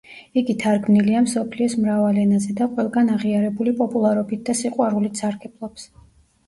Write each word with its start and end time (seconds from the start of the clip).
იგი 0.41 0.53
თარგმნილია 0.61 1.19
მსოფლიოს 1.25 1.75
მრავალ 1.83 2.17
ენაზე 2.23 2.57
და 2.63 2.69
ყველგან 2.73 3.15
აღიარებული 3.19 3.75
პოპულარობით 3.83 4.47
და 4.51 4.61
სიყვარულით 4.65 5.25
სარგებლობს. 5.25 5.89